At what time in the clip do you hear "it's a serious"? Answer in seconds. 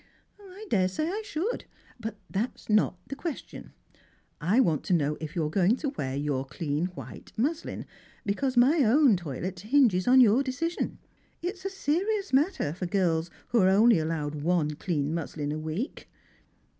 11.43-12.33